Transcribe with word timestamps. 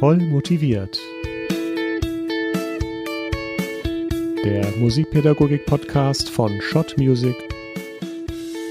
Voll 0.00 0.16
motiviert. 0.16 0.98
Der 4.42 4.66
Musikpädagogik-Podcast 4.78 6.30
von 6.30 6.58
Schott 6.62 6.96
Music 6.96 7.36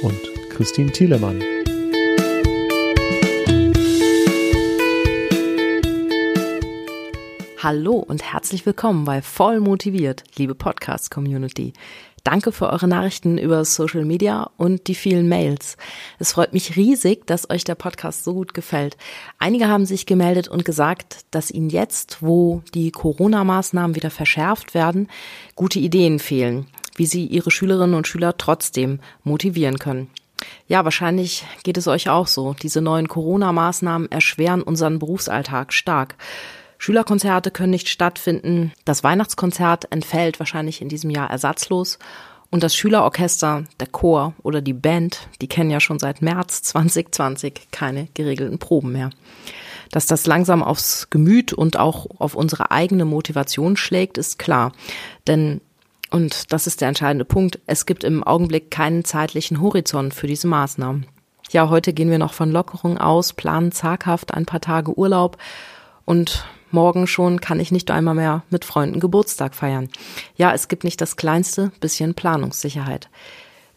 und 0.01 0.19
Christine 0.49 0.91
Thielemann. 0.91 1.39
Hallo 7.59 7.97
und 7.97 8.23
herzlich 8.23 8.65
willkommen 8.65 9.05
bei 9.05 9.21
Voll 9.21 9.59
motiviert, 9.59 10.23
liebe 10.35 10.55
Podcast-Community. 10.55 11.73
Danke 12.23 12.51
für 12.51 12.69
eure 12.69 12.87
Nachrichten 12.87 13.37
über 13.37 13.63
Social 13.65 14.05
Media 14.05 14.49
und 14.57 14.87
die 14.87 14.95
vielen 14.95 15.29
Mails. 15.29 15.77
Es 16.19 16.33
freut 16.33 16.53
mich 16.53 16.75
riesig, 16.75 17.25
dass 17.25 17.49
euch 17.49 17.63
der 17.63 17.75
Podcast 17.75 18.23
so 18.23 18.33
gut 18.33 18.53
gefällt. 18.53 18.97
Einige 19.37 19.67
haben 19.67 19.85
sich 19.85 20.05
gemeldet 20.05 20.47
und 20.47 20.65
gesagt, 20.65 21.25
dass 21.31 21.51
ihnen 21.51 21.69
jetzt, 21.69 22.17
wo 22.21 22.61
die 22.73 22.91
Corona-Maßnahmen 22.91 23.95
wieder 23.95 24.11
verschärft 24.11 24.73
werden, 24.73 25.07
gute 25.55 25.79
Ideen 25.79 26.19
fehlen, 26.19 26.67
wie 26.95 27.05
sie 27.05 27.25
ihre 27.25 27.51
Schülerinnen 27.51 27.95
und 27.95 28.07
Schüler 28.07 28.37
trotzdem 28.37 28.99
motivieren 29.23 29.79
können. 29.79 30.09
Ja, 30.67 30.83
wahrscheinlich 30.83 31.45
geht 31.63 31.77
es 31.77 31.87
euch 31.87 32.09
auch 32.09 32.27
so. 32.27 32.55
Diese 32.61 32.81
neuen 32.81 33.07
Corona-Maßnahmen 33.07 34.11
erschweren 34.11 34.61
unseren 34.61 34.99
Berufsalltag 34.99 35.73
stark. 35.73 36.15
Schülerkonzerte 36.79 37.51
können 37.51 37.71
nicht 37.71 37.89
stattfinden. 37.89 38.71
Das 38.85 39.03
Weihnachtskonzert 39.03 39.91
entfällt 39.91 40.39
wahrscheinlich 40.39 40.81
in 40.81 40.87
diesem 40.87 41.09
Jahr 41.09 41.29
ersatzlos. 41.29 41.99
Und 42.49 42.63
das 42.63 42.75
Schülerorchester, 42.75 43.65
der 43.79 43.87
Chor 43.87 44.33
oder 44.41 44.61
die 44.61 44.73
Band, 44.73 45.27
die 45.41 45.47
kennen 45.47 45.69
ja 45.69 45.81
schon 45.81 45.99
seit 45.99 46.21
März 46.21 46.63
2020 46.63 47.67
keine 47.71 48.07
geregelten 48.15 48.57
Proben 48.57 48.93
mehr. 48.93 49.11
Dass 49.91 50.07
das 50.07 50.25
langsam 50.25 50.63
aufs 50.63 51.09
Gemüt 51.09 51.51
und 51.51 51.77
auch 51.77 52.07
auf 52.17 52.33
unsere 52.33 52.71
eigene 52.71 53.05
Motivation 53.05 53.75
schlägt, 53.75 54.17
ist 54.17 54.39
klar. 54.39 54.71
Denn, 55.27 55.59
und 56.11 56.53
das 56.53 56.65
ist 56.65 56.79
der 56.79 56.87
entscheidende 56.87 57.25
Punkt, 57.25 57.59
es 57.67 57.85
gibt 57.85 58.05
im 58.05 58.23
Augenblick 58.23 58.71
keinen 58.71 59.03
zeitlichen 59.03 59.59
Horizont 59.61 60.13
für 60.13 60.27
diese 60.27 60.47
Maßnahmen. 60.47 61.05
Ja, 61.51 61.69
heute 61.69 61.91
gehen 61.91 62.09
wir 62.09 62.19
noch 62.19 62.33
von 62.33 62.51
Lockerung 62.51 62.97
aus, 62.97 63.33
planen 63.33 63.73
zaghaft 63.73 64.33
ein 64.33 64.45
paar 64.45 64.61
Tage 64.61 64.97
Urlaub 64.97 65.37
und 66.05 66.45
morgen 66.71 67.07
schon 67.07 67.41
kann 67.41 67.59
ich 67.59 67.71
nicht 67.71 67.91
einmal 67.91 68.15
mehr 68.15 68.43
mit 68.49 68.65
Freunden 68.65 68.99
Geburtstag 68.99 69.55
feiern. 69.55 69.89
Ja, 70.35 70.53
es 70.53 70.67
gibt 70.67 70.83
nicht 70.83 71.01
das 71.01 71.15
kleinste 71.15 71.71
bisschen 71.79 72.13
Planungssicherheit. 72.13 73.09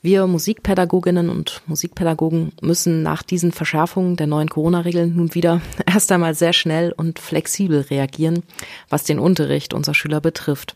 Wir 0.04 0.26
Musikpädagoginnen 0.26 1.30
und 1.30 1.62
Musikpädagogen 1.66 2.52
müssen 2.60 3.04
nach 3.04 3.22
diesen 3.22 3.52
Verschärfungen 3.52 4.16
der 4.16 4.26
neuen 4.26 4.50
Corona-Regeln 4.50 5.14
nun 5.14 5.34
wieder 5.34 5.60
erst 5.86 6.10
einmal 6.10 6.34
sehr 6.34 6.52
schnell 6.52 6.92
und 6.92 7.20
flexibel 7.20 7.82
reagieren, 7.82 8.42
was 8.88 9.04
den 9.04 9.20
Unterricht 9.20 9.72
unserer 9.72 9.94
Schüler 9.94 10.20
betrifft. 10.20 10.74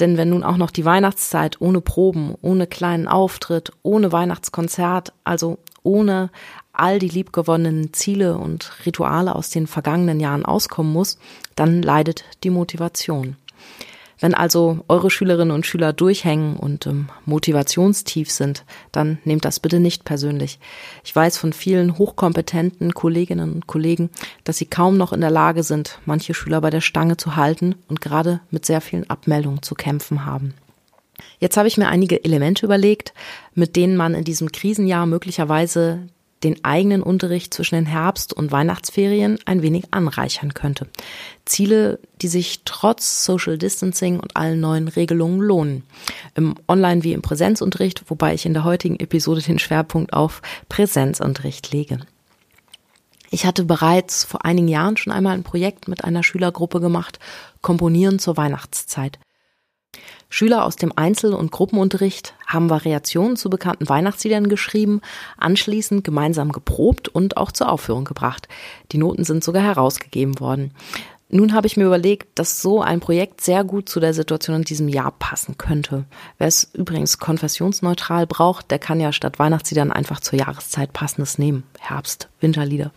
Denn 0.00 0.16
wenn 0.16 0.30
nun 0.30 0.42
auch 0.42 0.56
noch 0.56 0.72
die 0.72 0.84
Weihnachtszeit 0.84 1.60
ohne 1.60 1.80
Proben, 1.80 2.34
ohne 2.42 2.66
kleinen 2.66 3.06
Auftritt, 3.06 3.72
ohne 3.82 4.10
Weihnachtskonzert, 4.10 5.12
also 5.22 5.58
ohne 5.84 6.30
all 6.72 6.98
die 6.98 7.08
liebgewonnenen 7.08 7.92
Ziele 7.92 8.36
und 8.38 8.72
Rituale 8.86 9.34
aus 9.34 9.50
den 9.50 9.66
vergangenen 9.66 10.20
Jahren 10.20 10.44
auskommen 10.44 10.92
muss, 10.92 11.18
dann 11.54 11.82
leidet 11.82 12.24
die 12.44 12.50
Motivation. 12.50 13.36
Wenn 14.22 14.34
also 14.34 14.84
eure 14.86 15.10
Schülerinnen 15.10 15.52
und 15.52 15.66
Schüler 15.66 15.92
durchhängen 15.92 16.56
und 16.56 16.86
im 16.86 17.08
Motivationstief 17.24 18.30
sind, 18.30 18.64
dann 18.92 19.18
nehmt 19.24 19.44
das 19.44 19.58
bitte 19.58 19.80
nicht 19.80 20.04
persönlich. 20.04 20.60
Ich 21.02 21.14
weiß 21.14 21.38
von 21.38 21.52
vielen 21.52 21.98
hochkompetenten 21.98 22.94
Kolleginnen 22.94 23.52
und 23.52 23.66
Kollegen, 23.66 24.10
dass 24.44 24.58
sie 24.58 24.66
kaum 24.66 24.96
noch 24.96 25.12
in 25.12 25.22
der 25.22 25.32
Lage 25.32 25.64
sind, 25.64 25.98
manche 26.06 26.34
Schüler 26.34 26.60
bei 26.60 26.70
der 26.70 26.80
Stange 26.80 27.16
zu 27.16 27.34
halten 27.34 27.74
und 27.88 28.00
gerade 28.00 28.40
mit 28.52 28.64
sehr 28.64 28.80
vielen 28.80 29.10
Abmeldungen 29.10 29.62
zu 29.62 29.74
kämpfen 29.74 30.24
haben. 30.24 30.54
Jetzt 31.40 31.56
habe 31.56 31.66
ich 31.66 31.76
mir 31.76 31.88
einige 31.88 32.24
Elemente 32.24 32.64
überlegt, 32.64 33.14
mit 33.54 33.74
denen 33.74 33.96
man 33.96 34.14
in 34.14 34.22
diesem 34.22 34.52
Krisenjahr 34.52 35.06
möglicherweise 35.06 36.06
den 36.44 36.64
eigenen 36.64 37.02
Unterricht 37.02 37.54
zwischen 37.54 37.76
den 37.76 37.86
Herbst- 37.86 38.32
und 38.32 38.52
Weihnachtsferien 38.52 39.38
ein 39.44 39.62
wenig 39.62 39.84
anreichern 39.90 40.54
könnte. 40.54 40.88
Ziele, 41.44 41.98
die 42.20 42.28
sich 42.28 42.62
trotz 42.64 43.24
Social 43.24 43.58
Distancing 43.58 44.20
und 44.20 44.36
allen 44.36 44.60
neuen 44.60 44.88
Regelungen 44.88 45.40
lohnen. 45.40 45.84
Im 46.34 46.54
Online- 46.68 47.04
wie 47.04 47.12
im 47.12 47.22
Präsenzunterricht, 47.22 48.04
wobei 48.08 48.34
ich 48.34 48.46
in 48.46 48.54
der 48.54 48.64
heutigen 48.64 48.98
Episode 48.98 49.42
den 49.42 49.58
Schwerpunkt 49.58 50.12
auf 50.12 50.42
Präsenzunterricht 50.68 51.72
lege. 51.72 52.00
Ich 53.30 53.46
hatte 53.46 53.64
bereits 53.64 54.24
vor 54.24 54.44
einigen 54.44 54.68
Jahren 54.68 54.98
schon 54.98 55.12
einmal 55.12 55.34
ein 55.34 55.42
Projekt 55.42 55.88
mit 55.88 56.04
einer 56.04 56.22
Schülergruppe 56.22 56.80
gemacht, 56.80 57.18
Komponieren 57.62 58.18
zur 58.18 58.36
Weihnachtszeit. 58.36 59.18
Schüler 60.32 60.64
aus 60.64 60.76
dem 60.76 60.92
Einzel- 60.96 61.34
und 61.34 61.52
Gruppenunterricht 61.52 62.34
haben 62.46 62.70
Variationen 62.70 63.36
zu 63.36 63.50
bekannten 63.50 63.88
Weihnachtsliedern 63.88 64.48
geschrieben, 64.48 65.02
anschließend 65.36 66.04
gemeinsam 66.04 66.52
geprobt 66.52 67.08
und 67.08 67.36
auch 67.36 67.52
zur 67.52 67.70
Aufführung 67.70 68.04
gebracht. 68.04 68.48
Die 68.92 68.98
Noten 68.98 69.24
sind 69.24 69.44
sogar 69.44 69.62
herausgegeben 69.62 70.40
worden. 70.40 70.72
Nun 71.28 71.54
habe 71.54 71.66
ich 71.66 71.76
mir 71.76 71.84
überlegt, 71.84 72.38
dass 72.38 72.60
so 72.60 72.82
ein 72.82 73.00
Projekt 73.00 73.40
sehr 73.40 73.64
gut 73.64 73.88
zu 73.88 74.00
der 74.00 74.14
Situation 74.14 74.56
in 74.56 74.64
diesem 74.64 74.88
Jahr 74.88 75.12
passen 75.12 75.56
könnte. 75.56 76.04
Wer 76.38 76.46
es 76.46 76.70
übrigens 76.74 77.18
konfessionsneutral 77.18 78.26
braucht, 78.26 78.70
der 78.70 78.78
kann 78.78 79.00
ja 79.00 79.12
statt 79.12 79.38
Weihnachtsliedern 79.38 79.92
einfach 79.92 80.20
zur 80.20 80.38
Jahreszeit 80.38 80.92
passendes 80.92 81.38
nehmen. 81.38 81.64
Herbst, 81.78 82.28
Winterlieder. 82.40 82.90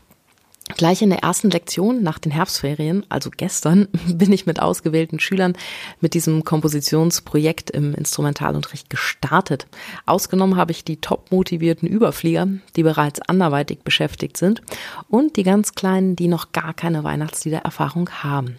Gleich 0.74 1.04
in 1.04 1.12
der 1.12 1.20
ersten 1.20 1.52
Lektion 1.52 2.02
nach 2.02 2.18
den 2.18 2.32
Herbstferien, 2.32 3.06
also 3.08 3.30
gestern, 3.30 3.88
bin 4.08 4.34
ich 4.34 4.48
mit 4.48 4.60
ausgewählten 4.60 5.20
Schülern 5.20 5.54
mit 6.02 6.16
diesem 6.16 6.44
Kompositionsprojekt 6.44 7.70
im 7.70 7.94
Instrumentalunterricht 7.94 8.90
gestartet. 8.90 9.68
Ausgenommen 10.06 10.58
habe 10.58 10.72
ich 10.72 10.84
die 10.84 10.98
top 10.98 11.32
motivierten 11.32 11.88
Überflieger, 11.88 12.48
die 12.76 12.84
bereits 12.84 13.22
anderweitig 13.22 13.80
beschäftigt 13.84 14.38
sind 14.38 14.62
und 15.08 15.36
die 15.38 15.44
ganz 15.44 15.76
kleinen, 15.76 16.16
die 16.16 16.28
noch 16.28 16.52
gar 16.52 16.74
keine 16.74 17.04
Weihnachtsliedererfahrung 17.04 18.10
haben. 18.10 18.58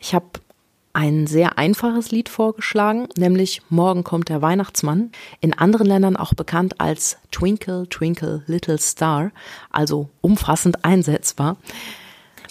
Ich 0.00 0.14
habe 0.14 0.26
ein 0.94 1.26
sehr 1.26 1.58
einfaches 1.58 2.12
Lied 2.12 2.28
vorgeschlagen, 2.28 3.08
nämlich 3.18 3.60
Morgen 3.68 4.04
kommt 4.04 4.28
der 4.28 4.40
Weihnachtsmann, 4.40 5.10
in 5.40 5.52
anderen 5.52 5.86
Ländern 5.86 6.16
auch 6.16 6.34
bekannt 6.34 6.80
als 6.80 7.18
Twinkle, 7.30 7.88
Twinkle, 7.88 8.42
Little 8.46 8.78
Star, 8.78 9.32
also 9.70 10.08
umfassend 10.20 10.84
einsetzbar. 10.84 11.56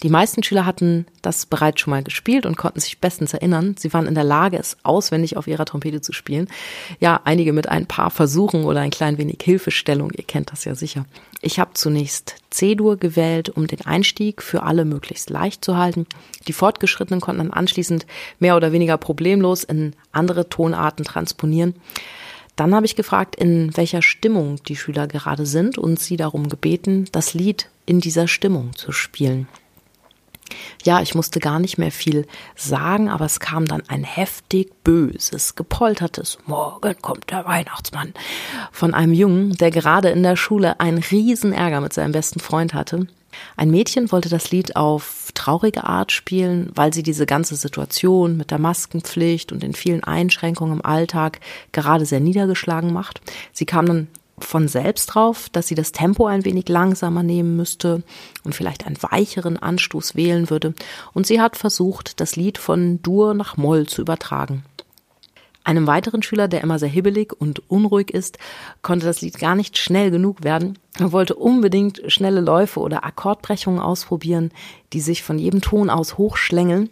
Die 0.02 0.10
meisten 0.10 0.44
Schüler 0.44 0.66
hatten 0.66 1.06
das 1.22 1.46
bereits 1.46 1.80
schon 1.80 1.92
mal 1.92 2.04
gespielt 2.04 2.46
und 2.46 2.58
konnten 2.58 2.80
sich 2.80 3.00
bestens 3.00 3.34
erinnern. 3.34 3.76
Sie 3.78 3.94
waren 3.94 4.08
in 4.08 4.16
der 4.16 4.24
Lage, 4.24 4.58
es 4.58 4.78
auswendig 4.84 5.38
auf 5.38 5.48
ihrer 5.48 5.66
Trompete 5.66 6.02
zu 6.02 6.14
spielen. 6.14 6.48
Ja, 7.00 7.22
einige 7.24 7.54
mit 7.54 7.70
ein 7.70 7.86
paar 7.86 8.10
Versuchen 8.10 8.66
oder 8.66 8.82
ein 8.82 8.90
klein 8.90 9.18
wenig 9.18 9.38
Hilfestellung. 9.42 10.12
Ihr 10.12 10.24
kennt 10.24 10.52
das 10.52 10.66
ja 10.66 10.76
sicher. 10.76 11.06
Ich 11.42 11.60
habe 11.60 11.74
zunächst 11.74 12.36
C-Dur 12.50 12.98
gewählt, 12.98 13.50
um 13.50 13.68
den 13.68 13.86
Einstieg 13.86 14.42
für 14.42 14.64
alle 14.64 14.84
möglichst 14.84 15.30
leicht 15.30 15.64
zu 15.64 15.78
halten. 15.78 16.06
Die 16.48 16.54
Fortgeschrittenen 16.54 17.22
konnten 17.22 17.40
dann 17.40 17.54
anschließend 17.54 18.06
mehr 18.40 18.56
oder 18.56 18.72
weniger 18.72 18.98
problemlos 18.98 19.64
in 19.64 19.94
andere 20.12 20.50
Tonarten 20.50 21.06
transponieren. 21.06 21.76
Dann 22.56 22.76
habe 22.76 22.86
ich 22.86 22.96
gefragt, 22.96 23.36
in 23.36 23.76
welcher 23.76 24.02
Stimmung 24.02 24.58
die 24.68 24.76
Schüler 24.76 25.08
gerade 25.08 25.46
sind 25.46 25.78
und 25.78 26.00
sie 26.00 26.18
darum 26.18 26.50
gebeten, 26.50 27.06
das 27.12 27.34
Lied 27.34 27.70
in 27.86 28.00
dieser 28.00 28.28
Stimmung 28.28 28.76
zu 28.76 28.92
spielen. 28.92 29.48
Ja, 30.84 31.02
ich 31.02 31.16
musste 31.16 31.40
gar 31.40 31.60
nicht 31.60 31.78
mehr 31.78 31.92
viel 31.92 32.28
sagen, 32.56 33.10
aber 33.10 33.26
es 33.26 33.40
kam 33.40 33.66
dann 33.66 33.84
ein 33.88 34.04
heftig 34.04 34.72
böses, 34.84 35.56
gepoltertes 35.56 36.38
Morgen 36.46 36.96
kommt 37.02 37.32
der 37.32 37.46
Weihnachtsmann 37.46 38.14
von 38.72 38.94
einem 38.94 39.14
Jungen, 39.14 39.54
der 39.58 39.72
gerade 39.72 40.10
in 40.10 40.24
der 40.24 40.36
Schule 40.36 40.80
einen 40.82 40.98
riesen 40.98 41.54
Ärger 41.54 41.80
mit 41.80 41.94
seinem 41.94 42.12
besten 42.12 42.42
Freund 42.42 42.74
hatte. 42.74 43.08
Ein 43.56 43.72
Mädchen 43.72 44.12
wollte 44.12 44.30
das 44.30 44.52
Lied 44.52 44.76
auf 44.76 45.32
traurige 45.34 45.86
Art 45.86 46.12
spielen, 46.12 46.72
weil 46.76 46.94
sie 46.94 47.02
diese 47.02 47.26
ganze 47.26 47.56
Situation 47.56 48.38
mit 48.38 48.52
der 48.52 48.60
Maskenpflicht 48.60 49.52
und 49.52 49.64
den 49.64 49.74
vielen 49.74 50.04
Einschränkungen 50.04 50.76
im 50.80 50.86
Alltag 50.86 51.40
gerade 51.72 52.06
sehr 52.06 52.20
niedergeschlagen 52.20 52.94
macht. 52.94 53.22
Sie 53.52 53.66
kam 53.66 53.86
dann 53.86 54.08
von 54.40 54.68
selbst 54.68 55.08
drauf, 55.08 55.50
dass 55.50 55.68
sie 55.68 55.76
das 55.76 55.92
Tempo 55.92 56.26
ein 56.26 56.46
wenig 56.46 56.68
langsamer 56.68 57.24
nehmen 57.24 57.56
müsste 57.56 58.04
und 58.44 58.56
vielleicht 58.56 58.86
einen 58.86 59.02
weicheren 59.02 59.58
Anstoß 59.58 60.16
wählen 60.16 60.50
würde. 60.50 60.74
Und 61.14 61.28
sie 61.28 61.40
hat 61.40 61.56
versucht, 61.56 62.20
das 62.20 62.36
Lied 62.36 62.58
von 62.58 63.02
Dur 63.02 63.34
nach 63.34 63.58
Moll 63.58 63.88
zu 63.88 64.02
übertragen. 64.02 64.64
Einem 65.66 65.88
weiteren 65.88 66.24
Schüler, 66.24 66.50
der 66.50 66.62
immer 66.62 66.78
sehr 66.78 66.90
hibbelig 66.90 67.32
und 67.40 67.70
unruhig 67.70 68.12
ist, 68.12 68.38
konnte 68.82 69.06
das 69.06 69.22
Lied 69.22 69.40
gar 69.40 69.56
nicht 69.56 69.78
schnell 69.78 70.12
genug 70.12 70.44
werden. 70.44 70.78
Er 71.00 71.14
wollte 71.14 71.36
unbedingt 71.36 72.02
schnelle 72.08 72.42
Läufe 72.42 72.82
oder 72.82 73.06
Akkordbrechungen 73.06 73.80
ausprobieren, 73.80 74.52
die 74.92 75.00
sich 75.00 75.24
von 75.24 75.40
jedem 75.40 75.62
Ton 75.62 75.90
aus 75.90 76.18
hochschlängeln. 76.18 76.90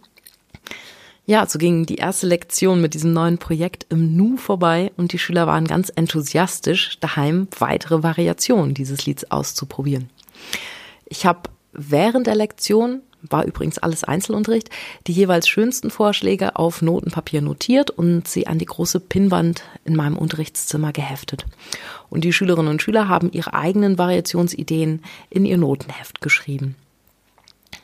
Ja, 1.32 1.48
so 1.48 1.60
ging 1.60 1.86
die 1.86 1.96
erste 1.96 2.28
Lektion 2.28 2.82
mit 2.82 2.94
diesem 2.94 3.14
neuen 3.14 3.38
Projekt 3.38 3.86
im 3.88 4.18
Nu 4.18 4.36
vorbei 4.36 4.92
und 4.98 5.14
die 5.14 5.18
Schüler 5.18 5.48
waren 5.48 5.66
ganz 5.66 5.90
enthusiastisch, 5.96 7.00
daheim 7.00 7.48
weitere 7.58 8.04
Variationen 8.04 8.74
dieses 8.74 9.06
Lieds 9.06 9.32
auszuprobieren. 9.32 10.10
Ich 11.06 11.26
habe 11.26 11.50
während 11.72 12.28
der 12.28 12.36
Lektion 12.36 13.00
war 13.22 13.46
übrigens 13.46 13.78
alles 13.78 14.04
Einzelunterricht, 14.04 14.72
die 15.08 15.14
jeweils 15.14 15.48
schönsten 15.48 15.90
Vorschläge 15.90 16.58
auf 16.58 16.82
Notenpapier 16.82 17.42
notiert 17.42 17.92
und 17.92 18.28
sie 18.28 18.48
an 18.48 18.60
die 18.60 18.66
große 18.66 19.00
Pinnwand 19.00 19.64
in 19.86 19.96
meinem 19.96 20.18
Unterrichtszimmer 20.18 20.92
geheftet. 20.92 21.46
Und 22.10 22.26
die 22.26 22.34
Schülerinnen 22.34 22.72
und 22.72 22.82
Schüler 22.82 23.08
haben 23.08 23.32
ihre 23.32 23.54
eigenen 23.54 23.98
Variationsideen 23.98 25.02
in 25.30 25.46
ihr 25.46 25.58
Notenheft 25.58 26.20
geschrieben. 26.20 26.76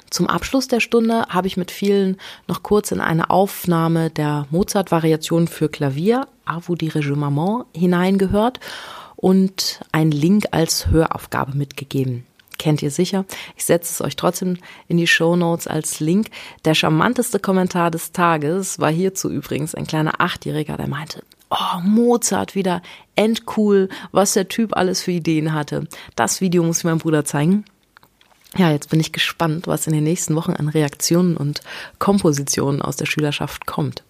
Zum 0.10 0.28
Abschluss 0.28 0.68
der 0.68 0.80
Stunde 0.80 1.26
habe 1.30 1.48
ich 1.48 1.58
mit 1.58 1.72
vielen 1.72 2.18
noch 2.48 2.64
kurz 2.64 2.92
in 2.92 3.02
eine 3.02 3.30
Aufnahme 3.30 4.10
der 4.10 4.48
Mozart-Variation 4.52 5.48
für 5.48 5.70
Klavier, 5.70 6.28
A 6.46 6.60
vous 6.66 6.78
maman, 7.16 7.66
hineingehört 7.76 8.60
und 9.16 9.82
einen 9.92 10.12
Link 10.12 10.46
als 10.52 10.88
Höraufgabe 10.88 11.58
mitgegeben. 11.58 12.26
Kennt 12.58 12.82
ihr 12.82 12.92
sicher? 12.92 13.26
Ich 13.56 13.66
setze 13.66 13.92
es 13.92 14.02
euch 14.02 14.16
trotzdem 14.16 14.58
in 14.88 14.98
die 14.98 15.08
Show 15.08 15.36
Notes 15.36 15.68
als 15.68 16.00
Link. 16.00 16.30
Der 16.66 16.74
charmanteste 16.74 17.40
Kommentar 17.40 17.92
des 17.92 18.14
Tages 18.14 18.80
war 18.80 18.90
hierzu 18.90 19.30
übrigens 19.30 19.76
ein 19.76 19.86
kleiner 19.86 20.20
Achtjähriger, 20.20 20.76
der 20.78 20.88
meinte, 20.88 21.24
oh, 21.52 21.80
Mozart 21.84 22.56
wieder, 22.56 22.82
endcool, 23.16 23.90
was 24.12 24.34
der 24.34 24.48
Typ 24.48 24.76
alles 24.76 25.02
für 25.02 25.12
Ideen 25.12 25.54
hatte. 25.54 25.88
Das 26.16 26.42
Video 26.42 26.64
muss 26.64 26.80
ich 26.80 26.84
meinem 26.86 26.98
Bruder 26.98 27.26
zeigen. 27.26 27.66
Ja, 28.58 28.72
jetzt 28.72 28.90
bin 28.90 29.00
ich 29.00 29.12
gespannt, 29.12 29.68
was 29.68 29.86
in 29.86 29.94
den 29.94 30.04
nächsten 30.04 30.34
Wochen 30.36 30.54
an 30.54 30.68
Reaktionen 30.68 31.38
und 31.38 31.62
Kompositionen 32.00 32.82
aus 32.82 32.96
der 32.96 33.06
Schülerschaft 33.06 33.68
kommt. 33.68 34.04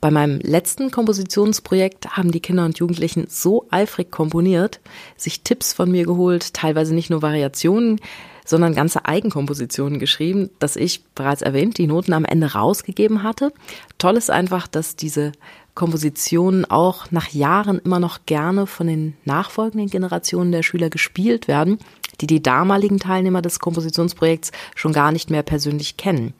Bei 0.00 0.10
meinem 0.10 0.38
letzten 0.40 0.90
Kompositionsprojekt 0.90 2.16
haben 2.16 2.32
die 2.32 2.40
Kinder 2.40 2.64
und 2.64 2.78
Jugendlichen 2.78 3.26
so 3.28 3.66
eifrig 3.70 4.10
komponiert, 4.10 4.80
sich 5.18 5.42
Tipps 5.42 5.74
von 5.74 5.90
mir 5.90 6.06
geholt, 6.06 6.54
teilweise 6.54 6.94
nicht 6.94 7.10
nur 7.10 7.20
Variationen, 7.20 8.00
sondern 8.46 8.74
ganze 8.74 9.04
Eigenkompositionen 9.04 9.98
geschrieben, 9.98 10.48
dass 10.60 10.76
ich 10.76 11.04
bereits 11.14 11.42
erwähnt 11.42 11.76
die 11.76 11.88
Noten 11.88 12.14
am 12.14 12.24
Ende 12.24 12.54
rausgegeben 12.54 13.22
hatte. 13.22 13.52
Toll 13.98 14.16
ist 14.16 14.30
einfach, 14.30 14.66
dass 14.66 14.96
diese 14.96 15.32
Kompositionen 15.74 16.64
auch 16.64 17.10
nach 17.10 17.28
Jahren 17.28 17.78
immer 17.84 18.00
noch 18.00 18.20
gerne 18.24 18.66
von 18.66 18.86
den 18.86 19.14
nachfolgenden 19.26 19.90
Generationen 19.90 20.52
der 20.52 20.62
Schüler 20.62 20.88
gespielt 20.88 21.48
werden 21.48 21.78
die 22.20 22.26
die 22.26 22.42
damaligen 22.42 22.98
Teilnehmer 22.98 23.42
des 23.42 23.58
Kompositionsprojekts 23.58 24.52
schon 24.74 24.92
gar 24.92 25.12
nicht 25.12 25.30
mehr 25.30 25.42
persönlich 25.42 25.96
kennen. 25.96 26.34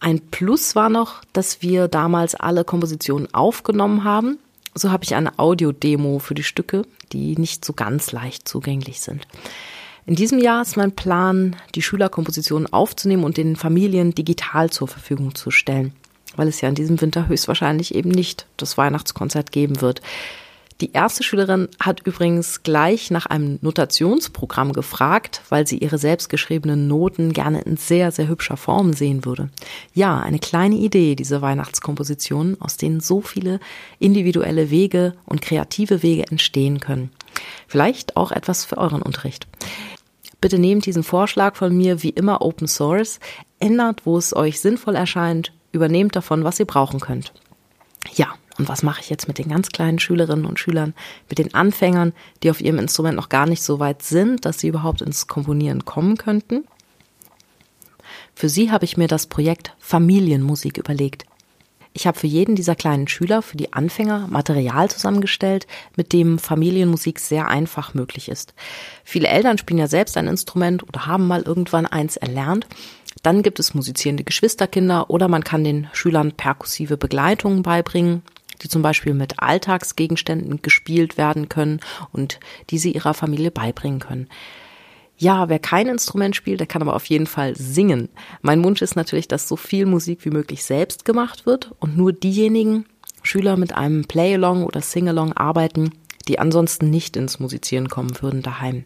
Ein 0.00 0.20
Plus 0.20 0.74
war 0.74 0.88
noch, 0.88 1.22
dass 1.32 1.62
wir 1.62 1.86
damals 1.88 2.34
alle 2.34 2.64
Kompositionen 2.64 3.32
aufgenommen 3.32 4.04
haben. 4.04 4.38
So 4.74 4.90
habe 4.90 5.04
ich 5.04 5.14
eine 5.14 5.38
Audiodemo 5.38 6.18
für 6.18 6.34
die 6.34 6.42
Stücke, 6.42 6.82
die 7.12 7.36
nicht 7.36 7.64
so 7.64 7.72
ganz 7.72 8.10
leicht 8.10 8.48
zugänglich 8.48 9.00
sind. 9.00 9.26
In 10.04 10.16
diesem 10.16 10.40
Jahr 10.40 10.62
ist 10.62 10.76
mein 10.76 10.92
Plan, 10.92 11.54
die 11.76 11.82
Schülerkompositionen 11.82 12.72
aufzunehmen 12.72 13.22
und 13.22 13.36
den 13.36 13.54
Familien 13.54 14.12
digital 14.14 14.70
zur 14.70 14.88
Verfügung 14.88 15.36
zu 15.36 15.52
stellen, 15.52 15.92
weil 16.34 16.48
es 16.48 16.60
ja 16.60 16.68
in 16.68 16.74
diesem 16.74 17.00
Winter 17.00 17.28
höchstwahrscheinlich 17.28 17.94
eben 17.94 18.10
nicht 18.10 18.46
das 18.56 18.76
Weihnachtskonzert 18.76 19.52
geben 19.52 19.80
wird. 19.80 20.02
Die 20.82 20.90
erste 20.90 21.22
Schülerin 21.22 21.68
hat 21.78 22.04
übrigens 22.04 22.64
gleich 22.64 23.12
nach 23.12 23.26
einem 23.26 23.60
Notationsprogramm 23.62 24.72
gefragt, 24.72 25.40
weil 25.48 25.64
sie 25.64 25.78
ihre 25.78 25.96
selbstgeschriebenen 25.96 26.88
Noten 26.88 27.32
gerne 27.32 27.60
in 27.60 27.76
sehr, 27.76 28.10
sehr 28.10 28.26
hübscher 28.26 28.56
Form 28.56 28.92
sehen 28.92 29.24
würde. 29.24 29.48
Ja, 29.94 30.18
eine 30.18 30.40
kleine 30.40 30.74
Idee, 30.74 31.14
diese 31.14 31.40
Weihnachtskompositionen, 31.40 32.60
aus 32.60 32.78
denen 32.78 32.98
so 32.98 33.20
viele 33.20 33.60
individuelle 34.00 34.70
Wege 34.70 35.14
und 35.24 35.40
kreative 35.40 36.02
Wege 36.02 36.26
entstehen 36.26 36.80
können. 36.80 37.12
Vielleicht 37.68 38.16
auch 38.16 38.32
etwas 38.32 38.64
für 38.64 38.78
euren 38.78 39.02
Unterricht. 39.02 39.46
Bitte 40.40 40.58
nehmt 40.58 40.84
diesen 40.84 41.04
Vorschlag 41.04 41.54
von 41.54 41.76
mir 41.76 42.02
wie 42.02 42.10
immer 42.10 42.42
Open 42.42 42.66
Source, 42.66 43.20
ändert, 43.60 44.04
wo 44.04 44.18
es 44.18 44.34
euch 44.34 44.60
sinnvoll 44.60 44.96
erscheint, 44.96 45.52
übernehmt 45.70 46.16
davon, 46.16 46.42
was 46.42 46.58
ihr 46.58 46.66
brauchen 46.66 46.98
könnt. 46.98 47.32
Ja, 48.16 48.34
und 48.58 48.68
was 48.68 48.82
mache 48.82 49.00
ich 49.00 49.10
jetzt 49.10 49.28
mit 49.28 49.38
den 49.38 49.48
ganz 49.48 49.70
kleinen 49.70 49.98
Schülerinnen 49.98 50.44
und 50.44 50.58
Schülern, 50.58 50.94
mit 51.28 51.38
den 51.38 51.54
Anfängern, 51.54 52.12
die 52.42 52.50
auf 52.50 52.60
ihrem 52.60 52.78
Instrument 52.78 53.16
noch 53.16 53.28
gar 53.28 53.46
nicht 53.46 53.62
so 53.62 53.80
weit 53.80 54.02
sind, 54.02 54.44
dass 54.44 54.58
sie 54.58 54.68
überhaupt 54.68 55.00
ins 55.00 55.26
Komponieren 55.26 55.84
kommen 55.84 56.16
könnten? 56.16 56.64
Für 58.34 58.48
sie 58.48 58.70
habe 58.70 58.84
ich 58.84 58.96
mir 58.96 59.08
das 59.08 59.26
Projekt 59.26 59.74
Familienmusik 59.78 60.78
überlegt. 60.78 61.24
Ich 61.94 62.06
habe 62.06 62.18
für 62.18 62.26
jeden 62.26 62.56
dieser 62.56 62.74
kleinen 62.74 63.06
Schüler, 63.06 63.42
für 63.42 63.58
die 63.58 63.74
Anfänger, 63.74 64.26
Material 64.28 64.88
zusammengestellt, 64.88 65.66
mit 65.94 66.14
dem 66.14 66.38
Familienmusik 66.38 67.18
sehr 67.18 67.48
einfach 67.48 67.92
möglich 67.92 68.30
ist. 68.30 68.54
Viele 69.04 69.28
Eltern 69.28 69.58
spielen 69.58 69.78
ja 69.78 69.88
selbst 69.88 70.16
ein 70.16 70.26
Instrument 70.26 70.82
oder 70.84 71.04
haben 71.06 71.26
mal 71.26 71.42
irgendwann 71.42 71.84
eins 71.84 72.16
erlernt 72.16 72.66
dann 73.22 73.42
gibt 73.42 73.60
es 73.60 73.74
musizierende 73.74 74.24
Geschwisterkinder 74.24 75.10
oder 75.10 75.28
man 75.28 75.44
kann 75.44 75.64
den 75.64 75.88
Schülern 75.92 76.32
perkussive 76.32 76.96
Begleitungen 76.96 77.62
beibringen 77.62 78.22
die 78.62 78.68
zum 78.68 78.82
Beispiel 78.82 79.14
mit 79.14 79.40
Alltagsgegenständen 79.40 80.62
gespielt 80.62 81.18
werden 81.18 81.48
können 81.48 81.80
und 82.12 82.40
die 82.70 82.78
sie 82.78 82.92
ihrer 82.92 83.14
Familie 83.14 83.50
beibringen 83.50 84.00
können. 84.00 84.28
Ja, 85.16 85.48
wer 85.48 85.58
kein 85.58 85.88
Instrument 85.88 86.34
spielt, 86.34 86.60
der 86.60 86.66
kann 86.66 86.82
aber 86.82 86.96
auf 86.96 87.06
jeden 87.06 87.26
Fall 87.26 87.54
singen. 87.54 88.08
Mein 88.40 88.64
Wunsch 88.64 88.82
ist 88.82 88.96
natürlich, 88.96 89.28
dass 89.28 89.46
so 89.46 89.56
viel 89.56 89.86
Musik 89.86 90.24
wie 90.24 90.30
möglich 90.30 90.64
selbst 90.64 91.04
gemacht 91.04 91.46
wird 91.46 91.72
und 91.78 91.96
nur 91.96 92.12
diejenigen 92.12 92.86
Schüler 93.22 93.56
mit 93.56 93.72
einem 93.72 94.04
Play-Along 94.04 94.64
oder 94.64 94.80
Sing-Along 94.80 95.32
arbeiten, 95.34 95.92
die 96.26 96.38
ansonsten 96.38 96.90
nicht 96.90 97.16
ins 97.16 97.38
Musizieren 97.38 97.88
kommen 97.88 98.20
würden 98.20 98.42
daheim. 98.42 98.84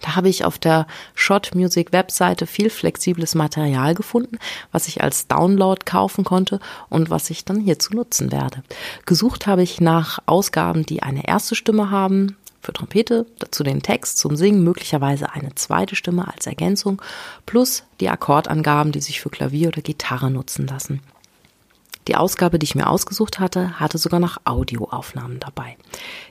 Da 0.00 0.16
habe 0.16 0.28
ich 0.28 0.44
auf 0.44 0.58
der 0.58 0.86
Shot 1.14 1.54
Music 1.54 1.92
Webseite 1.92 2.46
viel 2.46 2.70
flexibles 2.70 3.34
Material 3.34 3.94
gefunden, 3.94 4.38
was 4.72 4.88
ich 4.88 5.02
als 5.02 5.26
Download 5.26 5.80
kaufen 5.84 6.24
konnte 6.24 6.60
und 6.88 7.10
was 7.10 7.30
ich 7.30 7.44
dann 7.44 7.60
hierzu 7.60 7.94
nutzen 7.94 8.30
werde. 8.32 8.62
Gesucht 9.06 9.46
habe 9.46 9.62
ich 9.62 9.80
nach 9.80 10.20
Ausgaben, 10.26 10.86
die 10.86 11.02
eine 11.02 11.26
erste 11.26 11.54
Stimme 11.54 11.90
haben, 11.90 12.36
für 12.60 12.72
Trompete, 12.72 13.24
dazu 13.38 13.62
den 13.62 13.82
Text 13.82 14.18
zum 14.18 14.36
Singen, 14.36 14.64
möglicherweise 14.64 15.32
eine 15.32 15.54
zweite 15.54 15.96
Stimme 15.96 16.28
als 16.28 16.46
Ergänzung, 16.46 17.00
plus 17.46 17.84
die 18.00 18.08
Akkordangaben, 18.08 18.92
die 18.92 19.00
sich 19.00 19.20
für 19.20 19.30
Klavier 19.30 19.68
oder 19.68 19.80
Gitarre 19.80 20.30
nutzen 20.30 20.66
lassen. 20.66 21.00
Die 22.08 22.16
Ausgabe, 22.16 22.58
die 22.58 22.64
ich 22.64 22.74
mir 22.74 22.88
ausgesucht 22.88 23.38
hatte, 23.38 23.78
hatte 23.78 23.98
sogar 23.98 24.18
noch 24.18 24.38
Audioaufnahmen 24.44 25.40
dabei. 25.40 25.76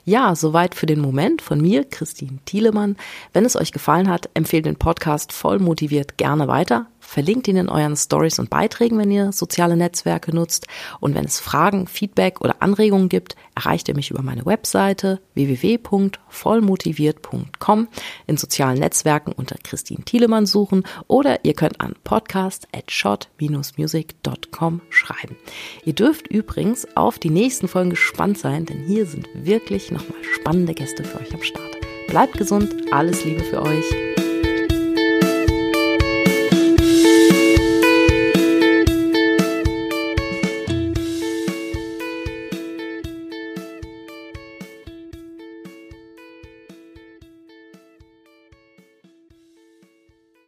Ja, 0.06 0.36
soweit 0.36 0.74
für 0.74 0.88
den 0.88 1.00
Moment 1.00 1.44
von 1.44 1.62
mir, 1.62 1.84
Christine 1.84 2.40
Thielemann. 2.46 2.98
Wenn 3.32 3.46
es 3.46 3.56
euch 3.56 3.72
gefallen 3.72 4.10
hat, 4.10 4.28
empfehlt 4.34 4.66
den 4.66 4.78
Podcast 4.78 5.32
voll 5.32 5.60
motiviert 5.60 6.18
gerne 6.18 6.48
weiter. 6.48 6.88
Verlinkt 7.08 7.48
ihn 7.48 7.56
in 7.56 7.70
euren 7.70 7.96
Stories 7.96 8.38
und 8.38 8.50
Beiträgen, 8.50 9.00
wenn 9.00 9.10
ihr 9.10 9.32
soziale 9.32 9.78
Netzwerke 9.78 10.36
nutzt. 10.36 10.68
Und 11.00 11.16
wenn 11.16 11.24
es 11.24 11.40
Fragen, 11.40 11.88
Feedback 11.88 12.42
oder 12.42 12.58
Anregungen 12.60 13.08
gibt, 13.08 13.38
erreicht 13.56 13.88
ihr 13.88 13.96
mich 13.96 14.12
über 14.12 14.22
meine 14.22 14.46
Webseite 14.46 15.22
www.vollmotiviert.com 15.34 17.88
in 18.28 18.36
sozialen 18.36 18.80
Netzwerken 18.80 19.32
unter 19.32 19.56
Christine 19.64 20.04
Thielemann 20.04 20.46
suchen 20.46 20.84
oder 21.08 21.46
ihr 21.46 21.54
könnt 21.54 21.80
an 21.80 21.96
podcast 22.04 22.68
at 22.76 22.92
shot-music.com 22.92 24.82
schreiben. 24.90 25.38
Ihr 25.86 25.94
dürft 25.94 26.28
übrigens 26.28 26.86
auf 26.98 27.20
die 27.20 27.30
nächsten 27.30 27.70
Folgen 27.70 27.92
gespannt 27.92 28.38
sein, 28.38 28.66
denn 28.66 28.84
hier 28.86 29.06
sind 29.06 29.30
wirklich 29.34 29.92
nochmal 29.92 30.22
spannende 30.36 30.74
Gäste 30.74 31.06
für 31.06 31.22
euch 31.22 31.34
am 31.34 31.42
Start. 31.42 31.78
Bleibt 32.10 32.38
gesund, 32.38 32.76
alles 32.92 33.24
Liebe 33.24 33.46
für 33.46 33.62
euch. 33.62 34.17